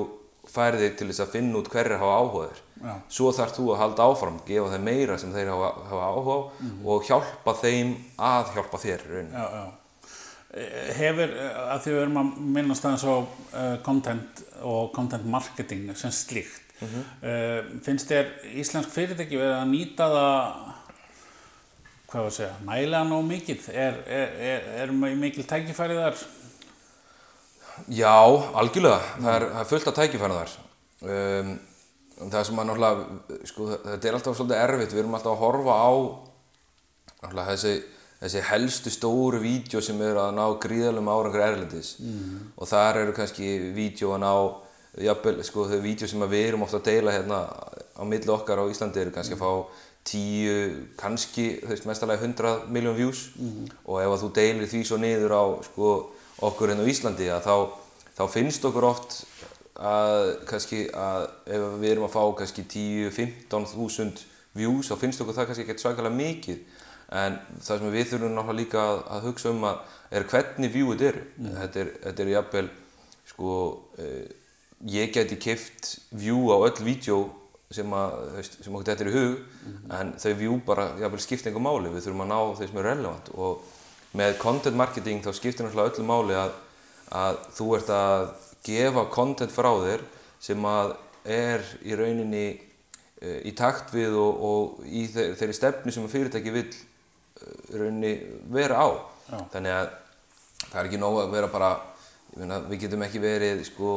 [0.50, 2.61] færi þig til þess að finna út hverjir hafa áhugaður.
[3.09, 6.40] Svo þarf þú að halda áfram, gefa þeim meira sem þeir hafa, hafa áhuga á
[6.85, 9.40] og hjálpa þeim að hjálpa þér í rauninni.
[9.40, 9.64] Já, já.
[10.54, 15.24] Eh, Hefur, eh, að því við erum að minnast aðeins á uh, content og content
[15.26, 18.30] marketing sem slíkt, uh, finnst þér
[18.62, 20.70] íslensk fyrirtæki verið að nýta það,
[22.12, 23.66] hvað var að segja, nælega nóg mikið?
[23.72, 26.22] Er, er, er, er mikil tækifæri þar?
[27.92, 28.16] Já,
[28.60, 29.00] algjörlega.
[29.18, 30.52] Það er, það er fullt af tækifærið þar.
[31.04, 31.50] Um,
[32.20, 34.94] það sem að náttúrulega, sko, þetta er alltaf svolítið erfitt.
[34.94, 35.92] Við erum alltaf að horfa á
[37.24, 37.74] náttúrulega þessi,
[38.20, 41.96] þessi helstu stóru vídeo sem eru að ná gríðalum árangur erlendis.
[42.56, 44.32] Og þar eru kannski vídeo að ná,
[45.08, 47.40] jafnvel, sko, þau vídeo sem við erum ofta að deila hérna
[47.94, 49.50] á milli okkar á Íslandi eru kannski að fá
[50.05, 50.57] tíu,
[51.01, 53.31] kannski, þú veist, mestalega 100 miljón views.
[53.87, 55.95] Og ef að þú deilir því svo niður á, sko,
[56.45, 57.57] okkur hérna á Íslandi að þá,
[58.19, 59.19] þá finnst okkur oft
[59.75, 64.23] að kannski að ef við erum að fá kannski 10-15 þúsund
[64.55, 66.62] views þá finnst okkur það kannski ekkert svakalega mikið.
[67.14, 69.83] En það sem við þurfum náttúrulega líka að, að hugsa um að
[70.14, 71.25] er hvernig viewið eru.
[71.61, 72.67] Þetta er, þetta er jafnvel
[73.31, 73.55] sko
[73.99, 74.27] eh,
[74.95, 77.19] ég geti kift view á öll vídeo
[77.74, 81.50] sem, að, veist, sem okkur þetta er í hug en þau view bara jafnvel skipta
[81.50, 81.92] einhver máli.
[81.94, 83.30] Við þurfum að ná þeir sem er relevant.
[83.34, 86.52] Og með content marketing þá skiptir náttúrulega öllu máli að,
[87.22, 88.26] að þú ert að
[88.64, 90.06] gefa content frá þér
[90.44, 95.94] sem að er í rauninni uh, í takt við og, og í þeir, þeirri stefnu
[95.94, 98.14] sem fyrirtæki vill uh, í rauninni
[98.52, 98.88] vera á.
[99.24, 99.38] Já.
[99.54, 99.87] þannig að
[100.68, 101.70] það er ekki nóg að vera bara
[102.34, 103.92] ég meina, við getum ekki verið sko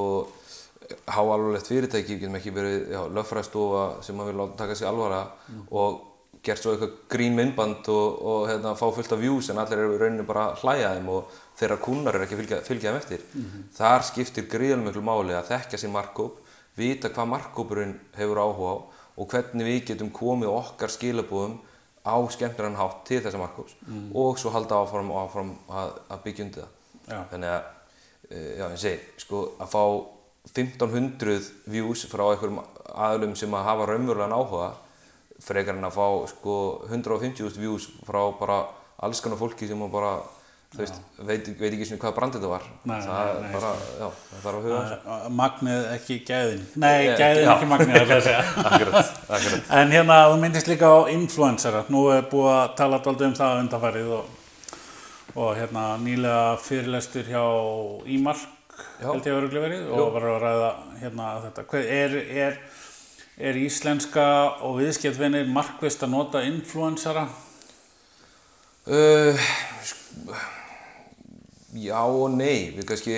[1.08, 5.24] háalvarlegt fyrirtæki, við getum ekki verið löffræðstofa sem að vilja láta taka sig alvara
[5.72, 6.04] og
[6.46, 9.96] gert svo eitthvað grín myndband og, og hérna, fá fullt af views en allir eru
[9.98, 13.00] í rauninni bara að hlæja þeim og þeirra kunnar eru ekki að fylgja, fylgja þeim
[13.02, 13.24] eftir.
[13.78, 16.40] Þar skiptir gríðalmiklu máli að þekka sér markkóp,
[16.78, 18.78] vita hvað markkópurinn hefur áhuga á
[19.18, 21.58] og hvernig við getum komið okkar skilabúðum
[22.06, 23.74] á skemmtilegan hátt til þessa markkóps
[24.14, 26.76] og svo halda áfram, áfram að, að byggja undir það.
[27.08, 27.20] Já.
[27.32, 27.64] Þannig að,
[28.30, 29.84] eh, já, ég segi, sko, að fá
[30.54, 32.62] 1500 views frá einhverjum
[32.96, 34.70] aðlum sem að hafa raunverulegan áhuga
[35.44, 36.56] frekar en að fá sko
[36.90, 38.64] 150.000 views frá bara
[39.06, 40.14] alls konar fólki sem að bara
[40.78, 43.70] veist, veit, veit ekki svona hvað brand þetta var Nei, það nei, er nei, bara,
[44.00, 46.66] já, það þarf að huga Magnið ekki gæðin.
[46.84, 47.52] Nei, Eh, gæðin já.
[47.54, 48.42] ekki magnið, ætla ég að segja.
[48.72, 51.84] akkurat, akkurat En hérna, þú myndist líka á influensera.
[51.94, 54.36] Nú er búið að tala alltaf um það undanfærið og,
[55.38, 57.44] og hérna nýlega fyrirlestur hjá
[58.18, 58.44] Ímark.
[59.02, 60.70] Held ég að vera verið, og var að ræða
[61.02, 61.66] hérna þetta.
[61.84, 62.60] Er, er,
[63.50, 64.28] er íslenska
[64.66, 67.28] og viðskiptvinir markvist að nota influensera?
[68.88, 69.48] Uh,
[71.76, 73.18] já og nei, við kannski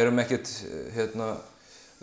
[0.00, 0.50] erum ekkert,
[0.96, 1.36] hérna,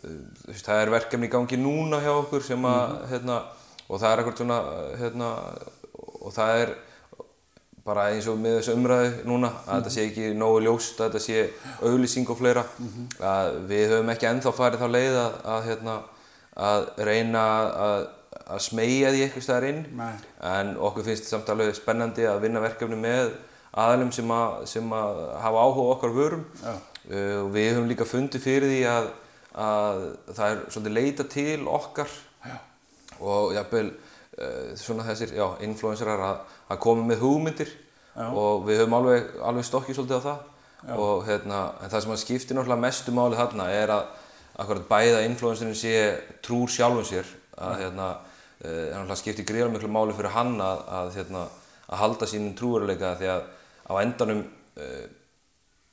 [0.04, 3.42] uh, það er verkefni í gangi núna hjá okkur sem að, hérna,
[3.90, 4.60] og það er ekkert svona,
[5.02, 5.36] hérna,
[6.24, 6.76] og það er
[7.84, 11.22] bara eins og með þessu umræði núna, að þetta sé ekki nógu ljóst, að þetta
[11.26, 11.40] sé
[11.84, 12.64] auglýsing og fleira,
[13.20, 15.96] að við höfum ekki ennþá farið þá leið að, að, hérna,
[16.68, 17.42] að reyna
[17.88, 18.06] að,
[18.56, 20.14] að smegja því eitthvað staðar inn Nei.
[20.54, 23.34] en okkur finnst samt alveg spennandi að vinna verkefni með
[23.74, 26.74] aðalum sem að, sem að hafa áhuga okkar vörum Já.
[26.78, 29.12] uh, og við höfum líka fundið fyrir því að,
[29.66, 32.18] að það er svolítið leita til okkar
[32.48, 32.58] Já.
[33.20, 34.13] og jafnvel uh,
[34.80, 36.38] svona þessir já, influencerar að,
[36.74, 37.70] að koma með hugmyndir
[38.14, 38.26] Já.
[38.30, 40.50] og við höfum alveg, alveg stokkið svolítið á það
[40.92, 44.04] og hérna, en það sem að skiptir náttúrulega mestu máli þarna er að
[44.60, 45.94] akkurat bæða influencerin sé
[46.44, 51.12] trúr sjálfum sér að hérna, uh, náttúrulega skiptir gríðarlega miklu máli fyrir hann að, að,
[51.18, 51.44] hérna,
[51.88, 53.46] að halda sínum trúveruleika því að
[53.90, 55.06] á endanum uh,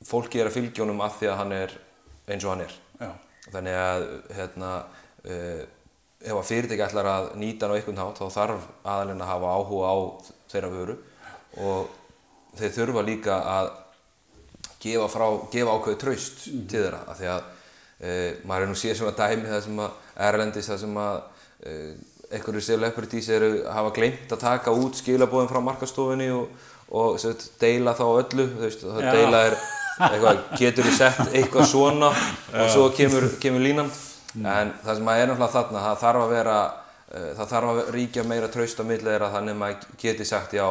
[0.06, 1.76] fólki er að fylgja honum af því að hann er
[2.30, 3.10] eins og hann er Já.
[3.46, 4.06] þannig að
[4.40, 4.72] hérna,
[5.24, 5.62] uh,
[6.20, 9.54] ef að fyrirtæki ætlar að nýta hann á einhvern hátt þá þarf aðalinn að hafa
[9.56, 9.96] áhuga á
[10.52, 10.96] þeirra vöru.
[11.60, 11.96] Og
[12.60, 13.70] þeir þurfa líka að
[14.80, 18.96] gefa, frá, gefa ákveðu traust til þeirra af því að uh, maður er nú séð
[19.00, 21.90] svona dæmi það sem að erlendis það sem að uh,
[22.30, 26.52] einhverju celebrities eru hafa gleymt að taka út skilabóðin frá markastofunni og,
[26.94, 29.14] og sagt, deila þá öllu veist, það Já.
[29.16, 29.58] deila er
[30.00, 32.12] eitthvað, getur þú sett eitthvað svona
[32.60, 33.90] og svo kemur, kemur línan
[34.34, 37.80] en það sem að er náttúrulega þarna það þarf að vera uh, það þarf að
[37.96, 40.66] ríkja meira traust á milli þeirra þannig að maður geti sagt já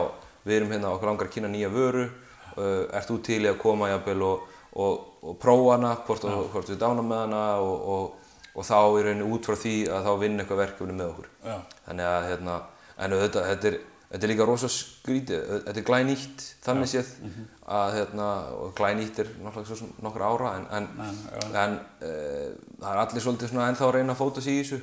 [0.46, 3.58] við erum hérna okkur langar að kynna nýja vöru uh, ert þú til í að
[3.62, 4.48] koma jafnvel og,
[4.80, 8.78] og, og prófa hana hvort, þú- hvort við dána með hana og, og, og þá
[8.80, 11.28] í rauninni út frá því að þá vinna eitthvað verkefni með okkur.
[11.46, 11.58] Já.
[11.90, 12.56] þannig að hérna
[13.00, 13.78] en auðvitað, þetta er,
[14.10, 17.14] þetta er líka rosa skrítið þetta er glænýtt þannig séð
[17.70, 18.28] að hérna
[18.80, 20.90] glænýtt er náttúrulega nokkur ára en, en,
[21.54, 24.80] en uh, það er allir svolítið svona ennþá að reyna að fóta sig í þessu.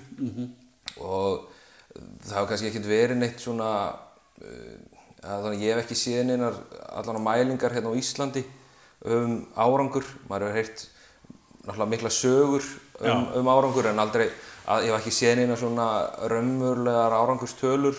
[1.03, 1.49] Og
[1.97, 3.71] það hefur kannski ekkert verið neitt svona
[5.27, 6.59] að þannig ég hef ekki séð neinar
[6.93, 8.45] allan á mælingar hérna á Íslandi
[9.07, 10.85] um árangur, maður hefur heyrt
[11.67, 12.67] náttúrulega mikla sögur
[13.01, 14.29] um, um árangur en aldrei,
[14.67, 15.89] að, ég hef ekki séð neina svona
[16.31, 17.99] raunverulegar árangurstölur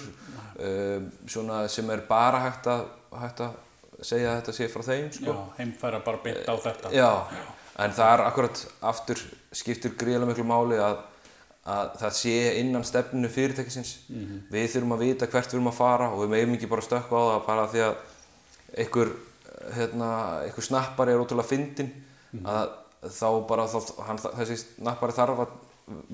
[1.30, 2.88] svona sem er bara hægt að,
[3.22, 3.58] hægt að
[4.06, 5.34] segja að þetta sé frá þeim sko.
[5.34, 6.94] Já, heimfæra bara bytt á þetta.
[6.96, 7.12] Já,
[7.84, 9.22] en það er akkurat aftur
[9.56, 11.00] skiptir gríðarlega miklu máli að,
[11.68, 13.94] að það sé innan stefninu fyrirtækisins.
[14.54, 17.22] Við þurfum að vita hvert við erum að fara og við meðum ekki bara stökka
[17.22, 17.96] á það bara því að
[18.84, 19.14] einhver,
[19.78, 20.10] hérna,
[20.46, 21.94] einhver snappari er ótrúlega fyndinn
[22.46, 22.74] að
[23.14, 25.54] þá bara þá, hann, þessi snappari þarf að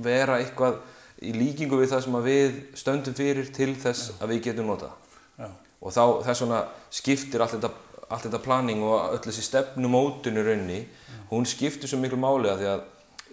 [0.05, 0.81] vera eitthvað
[1.23, 4.99] í líkingu við það sem við stöndum fyrir til þess að við getum notað.
[5.39, 5.47] Já.
[5.81, 6.59] og þá þess vegna
[6.93, 7.71] skiptir allt þetta,
[8.05, 10.81] allt þetta planning og öll þessi stefnumótun í rauninni
[11.31, 12.83] hún skiptir svo miklu máli að því að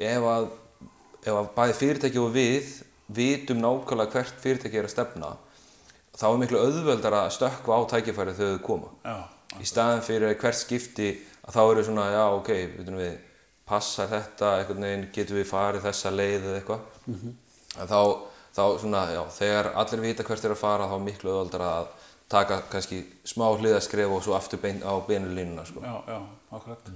[0.09, 0.47] ef að,
[1.27, 2.71] ef að bæði fyrirtæki og við
[3.13, 5.35] vitum nákvæmlega hvert fyrirtæki er að stefna
[6.17, 8.95] þá er miklu auðveldar að stökkva á tækifæri þegar þau koma.
[9.05, 9.17] Já.
[9.61, 11.11] í staðin fyrir hvert skipti
[11.45, 13.19] að þá eru svona, já ok, við
[13.71, 16.85] passar þetta, veginn getum við farið þessa leið eða eitthvað.
[17.11, 17.37] En
[17.77, 18.01] þá,
[18.57, 21.91] þá svona, já, þegar allir vita hvert er að fara þá er miklu auðveldar að
[22.31, 25.83] taka kannski smá hliðaskref og svo aftur bein, á beinu línuna sko.
[25.83, 26.19] Já, já,
[26.55, 26.91] akkurat.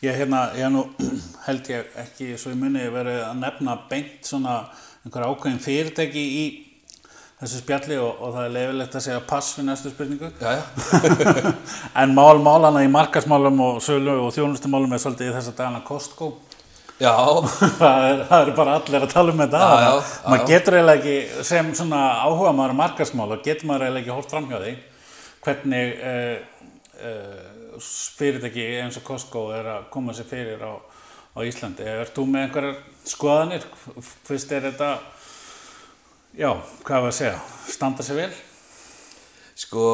[0.00, 0.84] Ég hérna, ég nú
[1.46, 4.60] held ég ekki svo í munni verið að nefna beint svona
[5.04, 6.44] einhver ákveðin fyrirtæki í
[7.40, 10.30] þessu spjalli og, og það er leifilegt að segja pass við næstu spurningu.
[12.00, 16.34] En mál málana í markasmálum og sölu og þjónustumálum er svolítið í þessa dagana Costco.
[17.80, 19.60] það, er, það er bara allir að tala um þetta.
[19.60, 23.46] Já, já, Þannig að já, maður getur eiginlega ekki, sem svona áhuga maður markasmál og
[23.46, 24.74] getur maður eiginlega ekki hórt fram hjá því
[25.40, 26.66] hvernig uh,
[27.08, 31.88] uh, fyrirtæki eins og Costco er að koma sér fyrir á, á Íslandi.
[31.88, 33.64] Er þú með einhverjar skoðanir?
[34.28, 34.92] Fyrst er þetta,
[36.36, 36.52] já,
[36.84, 38.30] hvað var að segja, standa sér vel?
[39.60, 39.84] sko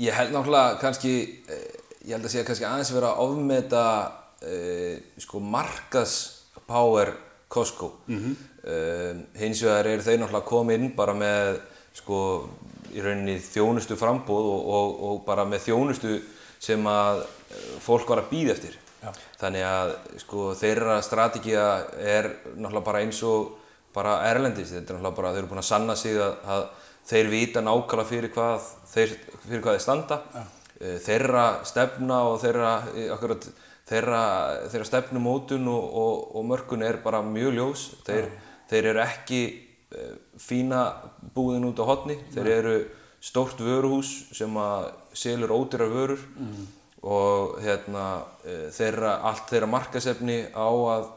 [0.00, 1.14] ég held náttúrulega kannski
[1.50, 1.70] eh,
[2.06, 3.84] ég held að sé kannski aðeins vera ofmeta
[4.42, 7.14] uh, sko markaðspáer
[7.50, 8.38] Costco mm
[9.40, 11.62] hins vegar eru þeir náttúrulega komið inn bara með
[11.96, 12.18] sko
[12.92, 16.18] í rauninni þjónustu frambóð og, og, og bara með þjónustu
[16.60, 18.76] sem að eh, fólk var að býða eftir.
[19.00, 19.10] Já.
[19.40, 23.54] Þannig að sko, þeirra strategía er náttúrulega bara eins og
[23.94, 24.74] bara erlendis.
[24.74, 26.66] Þetta er náttúrulega bara, þeir eru búin að sanna sig að, að
[27.10, 30.20] þeir vita nákvæmlega fyrir hvað þeir, fyrir hvað þeir standa.
[30.34, 30.44] Já.
[31.04, 32.68] Þeirra stefna og þeirra,
[33.12, 33.48] akkurat,
[33.90, 34.22] þeirra,
[34.70, 37.84] þeirra stefnumótun og, og, og mörkun er bara mjög ljós.
[38.06, 38.30] Þeir,
[38.70, 40.84] þeir eru ekki uh, fína
[41.34, 42.18] búðin út á hotni.
[42.34, 42.76] Þeir eru
[43.20, 46.22] stórt vöruhús sem að selur ódýrar vörur
[47.00, 48.06] og hérna,
[48.46, 51.10] uh, þeirra, allt þeirra markasefni á að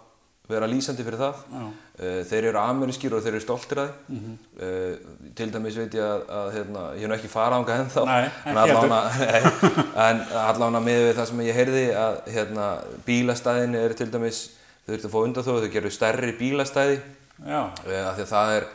[0.52, 1.44] vera lýsandi fyrir það.
[1.54, 4.18] Uh, þeir eru amerískir og þeir eru stoltir að því.
[4.18, 4.34] Mhm.
[4.60, 8.06] uh, til dæmis veit ég að, að hérna, ég hef ekki farað ánga ennþá.
[8.10, 12.70] Nei, en ekki nei, en allavega með við það sem ég heyrði að hérna,
[13.08, 14.46] bílastæðin eru til dæmis,
[14.84, 16.98] þau þurftu að fá undan þó, þau gerðu stærri bílastæði
[17.44, 18.72] Já, uh, því að það er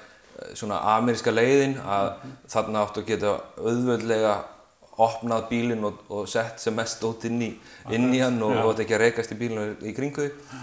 [0.54, 2.12] svona ameríska leiðin að
[2.48, 4.35] þarna áttu að geta auðvöldlega
[4.98, 7.52] opnað bílinn og, og sett sem mest út inn í,
[7.94, 10.57] inn í hann og, og þetta ekki að reykast í bílinn í kringu því.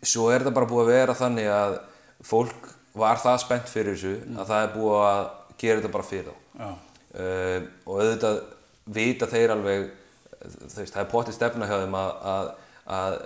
[0.00, 1.76] Svo er þetta bara búið að vera þannig að
[2.24, 5.22] fólk var það spennt fyrir þessu að það er búið að
[5.60, 6.36] gera þetta bara fyrir þá.
[7.10, 8.40] Uh, og auðvitað
[8.94, 9.86] vita þeir alveg,
[10.40, 12.50] veist, það er potið stefna hjá þeim að, að,
[12.96, 13.18] að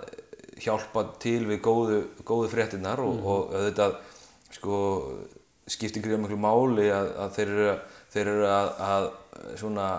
[0.65, 3.97] hjálpa til við góðu, góðu fréttinnar og, og auðvitað
[4.55, 4.79] sko,
[5.69, 7.73] skiptir gríða miklu máli að, að þeir eru,
[8.13, 9.07] þeir eru að, að,
[9.61, 9.89] svona,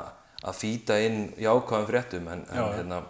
[0.47, 3.03] að fýta inn jákvæðum fréttum en, en, Já, hérna,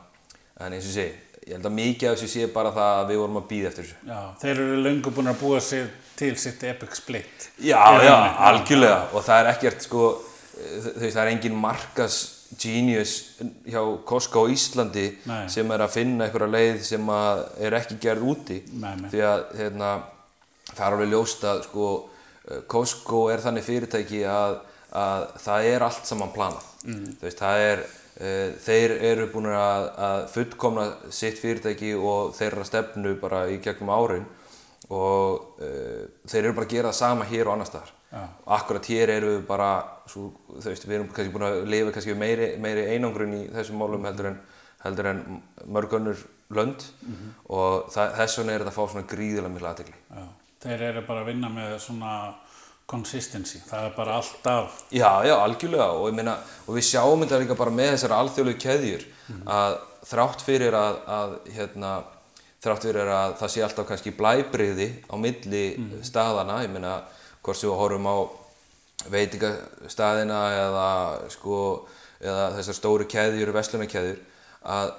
[0.61, 1.15] en eins og segi,
[1.47, 3.85] ég held að mikið af þessu sé bara það að við vorum að býða eftir
[3.87, 3.99] þessu.
[4.11, 4.21] já.
[4.43, 7.51] Þeir eru löngu búin að búa sig til sitt epic split.
[7.59, 8.17] Já, Í já,
[8.49, 10.09] algjörlega og það er ekkert sko,
[10.57, 12.19] þú veist, það er engin markas
[12.55, 13.15] genius
[13.67, 15.47] hjá Costco á Íslandi Nei.
[15.51, 19.43] sem er að finna einhverja leið sem að er ekki gerð úti Nei, því að
[19.59, 19.91] hérna,
[20.71, 21.91] það er alveg ljóst að sko,
[22.47, 24.59] eh, Costco er þannig fyrirtæki að,
[24.95, 27.09] að það er allt saman planað mm.
[27.23, 27.85] veist, það er
[28.17, 34.25] þeir eru búin að, að fullkomna sitt fyrirtæki og þeirra stefnu bara í gegnum árin
[34.93, 38.23] og uh, þeir eru bara að gera það sama hér og annar staðar Já.
[38.57, 39.69] akkurat hér eru við bara
[40.07, 43.83] svo, þú veist, við erum kannski búin að lifa kannski meiri, meiri einangrun í þessum
[43.83, 44.39] málum heldur en,
[44.85, 45.23] heldur en
[45.75, 46.23] mörg önnur
[46.55, 46.87] lönd
[47.51, 50.27] og það, þess vegna er þetta að fá svona gríðilega mikla aðtegli Já.
[50.67, 52.13] Þeir eru bara að vinna með svona
[52.87, 53.59] consistency.
[53.67, 57.57] Það er bara alltaf, Já, já, algjörlega og, ég meina, og við sjáum þetta líka
[57.59, 59.07] bara með þessar alþjóðlegu keðjur
[59.51, 61.93] að þrátt fyrir að, að hérna,
[62.63, 65.65] þrátt fyrir að það sé alltaf kannski blæbriði á milli
[66.07, 67.01] staðana, ég meina
[67.43, 68.17] hvort sem við horfum á
[69.11, 70.87] veitingastaðina eða
[71.35, 71.59] sko,
[72.23, 74.23] eða þessar stóru keðjur, vestlunarkeðjur
[74.67, 74.93] að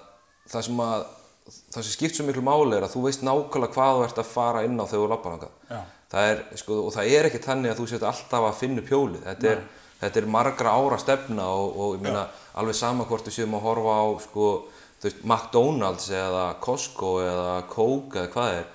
[0.48, 1.06] það sem að
[1.48, 4.32] það sem skipt svo miklu máli er að þú veist nákvæmlega hvað þú ert að
[4.32, 5.54] fara inn á þegar þú lappar þangað.
[6.12, 8.92] Það er, sko, og það er ekki þannig að þú sétt alltaf að finna upp
[8.94, 9.24] hjólið.
[9.28, 9.64] Þetta er,
[10.02, 12.26] þetta er margra ára stefna og, og ég meina
[12.58, 14.48] alveg sama hvort við séum að horfa á sko,
[15.04, 18.72] veist, McDonalds eða Costco eða Coke eða hvað það er.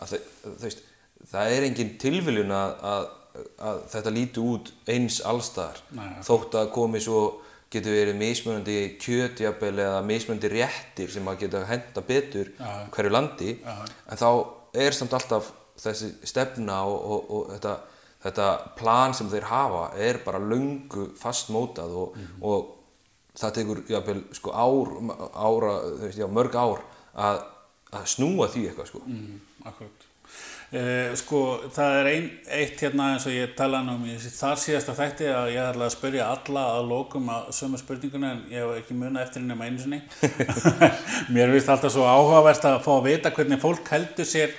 [0.00, 0.82] að þau, þú veist,
[1.34, 3.06] það er engin tilviljun að, að,
[3.68, 5.84] að þetta líti út eins allstaðar.
[6.00, 7.22] Nei, Þótt að komi svo
[7.70, 12.70] getur verið mismunandi kjötjafel eða mismunandi réttir sem að geta henda betur Já.
[12.90, 13.76] hverju landi Já.
[14.10, 14.30] en þá
[14.74, 17.76] er samt alltaf þessi stefna og, og, og þetta,
[18.26, 22.76] þetta plan sem þeir hafa er bara löngu fastmótað og, og
[23.38, 24.92] það tekur jafnvel sko ár,
[25.32, 27.42] ára, veist, já, mörg ár að,
[27.94, 29.02] að snúa því eitthvað sko.
[29.06, 30.06] mm, akkurat.
[30.70, 31.38] Uh, sko,
[31.74, 35.26] það er ein, eitt hérna eins og ég talaði nú um í þar síðasta þætti
[35.26, 38.94] að ég ætla að spyrja alla að lókum að sömu spurninguna en ég hef ekki
[38.94, 39.98] munað eftir henni um einu sinni.
[41.34, 44.54] Mér finnst alltaf svo áhugavert að fá að vita hvernig fólk heldur sér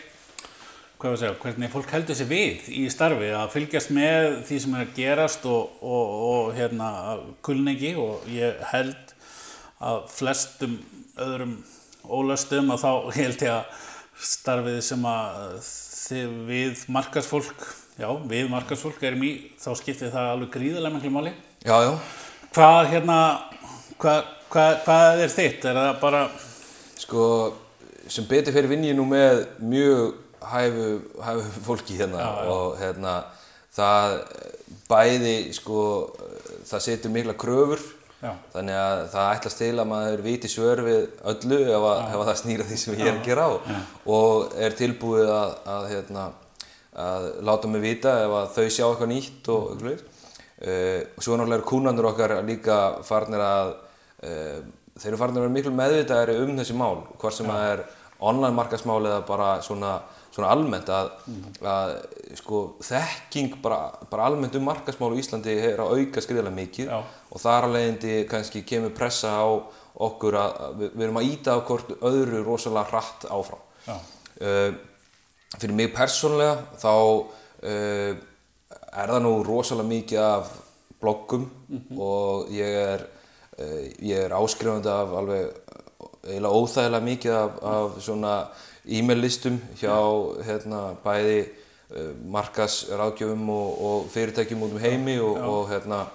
[1.01, 4.95] segja, hvernig fólk heldur sér við í starfi að fylgjast með því sem er að
[4.97, 6.89] gerast og, og, og hérna
[7.45, 9.15] kulningi og ég held
[9.81, 10.77] að flestum
[11.17, 11.55] öðrum
[12.05, 13.87] ólöstum að þá held ég að
[14.31, 15.71] starfið sem að
[16.51, 17.65] við markarsfólk
[17.97, 19.31] já, við markarsfólk erum í
[19.61, 21.91] þá skiptir það alveg gríðarlega miklu máli Já, já,
[22.53, 23.17] hvað hérna
[24.01, 25.69] hvað, hvað, hvað er þitt?
[25.69, 26.25] Er það bara
[27.01, 27.23] sko
[28.11, 30.19] sem betur fyrir vinn ég nú með mjög
[30.51, 30.85] hæfu,
[31.21, 32.51] hæfu fólki hérna Já, já.
[32.51, 33.15] og hérna
[33.71, 34.17] það
[34.91, 35.81] bæði sko
[36.67, 37.81] það setur mikla kröfur
[38.21, 38.35] Já.
[38.53, 42.27] þannig að það ætlast til að maður viti svör við öllu ef, að, ef að
[42.27, 43.51] það snýra því sem ég er að gera á
[44.13, 46.25] og er tilbúið að, að, hérna,
[47.05, 50.03] að láta mig vita ef að þau sjá eitthvað nýtt og eitthvað leið.
[50.61, 52.75] Uh, og svo náttúrulega eru kúnandur okkar líka
[53.07, 54.59] farnir að uh,
[55.01, 57.81] þeir eru farnir að vera miklu meðvitaðari um þessi mál hvort sem það er
[58.21, 59.95] online markasmál eða bara svona,
[60.31, 61.11] svona almennt að,
[61.67, 61.93] að
[62.39, 67.01] sko, þekking bara, bara almennt um markasmál í Íslandi er að auka skriðilega mikið Já.
[67.03, 69.49] og þar að leiðindi kannski kemur pressa á
[70.01, 73.67] okkur að, við, erum að íta á hvort öðru rosalega hratt áfram.
[74.41, 74.71] Uh,
[75.59, 78.11] fyrir mig persónlega þá uh,
[78.91, 80.53] er það nú rosalega mikið af
[81.01, 81.49] bloggum
[81.97, 83.03] og ég er,
[83.59, 85.60] uh, er áskrifandi af alveg
[86.27, 88.35] eiginlega óþægilega mikið af, af svona
[88.85, 89.97] e-mail listum hjá
[90.45, 96.05] hérna, bæði uh, markasráðgjöfum og, og fyrirtækjum út um heimi og, og hérna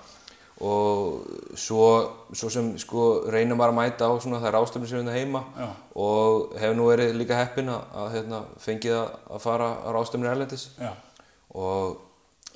[0.57, 1.83] og svo,
[2.33, 5.69] svo sem sko reynum bara að mæta á svona þær ástöfnir sem hérna heima Já.
[6.01, 10.33] og hef nú verið líka heppinn að, að hérna, fengið að, að fara á ráðstöfnir
[10.33, 10.71] erlendis.
[11.53, 11.99] Og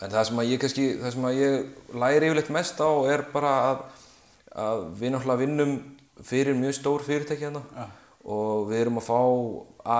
[0.01, 3.27] en það sem að ég kannski, það sem að ég læri yfirleitt mest á er
[3.35, 3.83] bara að,
[4.65, 5.75] að við náttúrulega vinnum
[6.27, 7.87] fyrir mjög stór fyrirtæki hérna Já.
[8.25, 9.21] og við erum að fá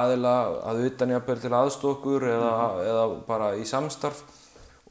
[0.01, 0.35] aðila
[0.71, 2.53] að utan jafnvel til aðstokkur eða,
[2.85, 4.21] eða bara í samstarf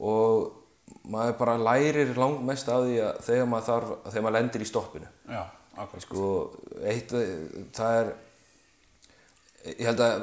[0.00, 0.56] og
[1.10, 4.68] maður bara lærir langt mest af því að þegar maður þarf, þegar maður lendir í
[4.68, 5.42] stoppinu Já,
[5.76, 6.02] akkurat.
[6.02, 6.24] sko,
[6.90, 7.14] eitt,
[7.76, 8.12] það er
[9.76, 10.22] ég held að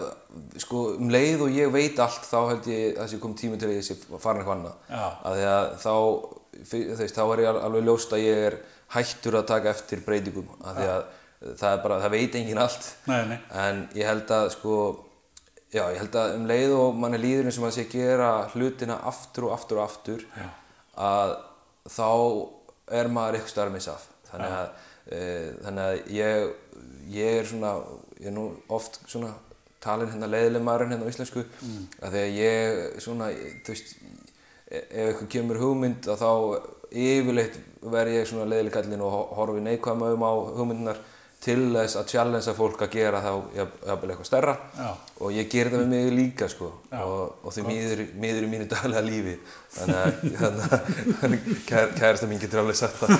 [0.63, 3.69] sko, um leið og ég veit allt þá held ég að þessi kom tími til
[3.69, 5.03] að ég sé farin eitthvað annað Já.
[5.29, 5.93] að því að þá
[6.71, 8.57] þú veist, þá er ég al- alveg ljóst að ég er
[8.95, 11.03] hættur að taka eftir breytingum að því að
[11.61, 13.37] það er bara, það veit engin allt Nei, nei.
[13.61, 14.77] en ég held að sko
[15.73, 18.29] já, ég held að um leið og mann er líður eins og maður sé gera
[18.53, 20.47] hlutina aftur og aftur og aftur Já.
[21.07, 21.33] að
[21.93, 22.07] þá
[22.97, 25.19] er maður eitthvað starf missa af þannig að, e,
[25.65, 26.47] þannig að ég,
[27.17, 27.73] ég er svona
[28.17, 29.33] ég er nú oft svona
[29.83, 31.83] talin hérna leiðileg maðurinn hérna á íslensku mm.
[32.01, 33.93] að því að ég svona þú veist
[34.71, 36.31] e- ef eitthvað kemur hugmynd að þá
[36.91, 40.97] yfirleitt verð ég svona leiðileg kallinn og ho- horfi neikvæðum augum á hugmyndinar
[41.47, 44.53] til þess að challengea fólk að gera þá jafnvel eitthvað stærra.
[44.73, 44.87] Já.
[45.21, 46.71] og ég ger þetta með mig líka sko.
[46.97, 49.35] Og, og því miður, miður í mínu daglega lífi.
[49.77, 50.57] Þannig að,
[51.27, 51.35] að,
[51.69, 53.13] kær, kærasta mín getur alveg sagt það.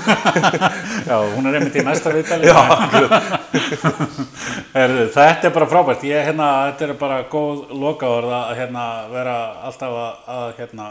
[1.11, 2.49] Já, hún er einmitt í næsta viðtali.
[2.49, 2.57] Já,
[4.74, 6.03] þetta er bara frábært.
[6.09, 9.38] Ég, hérna, þetta er bara góð lokaorð að hérna, vera
[9.70, 10.89] alltaf að, að hérna,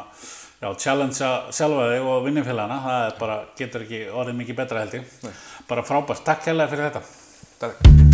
[0.63, 2.81] já, challengea sjálfa þig og vinnifélagana.
[2.87, 5.15] Það bara, getur ekki orðið mikið betra held ég.
[5.69, 6.27] Bara frábært.
[6.27, 7.07] Takk hérlega fyrir þetta.
[7.61, 8.06] Takk